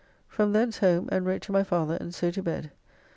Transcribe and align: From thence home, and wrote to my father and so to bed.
From 0.27 0.51
thence 0.53 0.79
home, 0.79 1.07
and 1.11 1.27
wrote 1.27 1.43
to 1.43 1.51
my 1.51 1.63
father 1.63 1.95
and 2.01 2.11
so 2.11 2.31
to 2.31 2.41
bed. 2.41 2.71